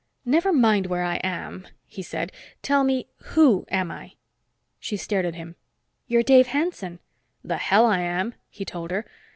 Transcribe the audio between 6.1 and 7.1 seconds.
Dave Hanson."